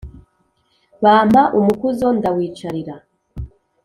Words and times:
bampa 1.03 1.41
umukuzo 1.59 2.07
ndawicarira. 2.17 2.95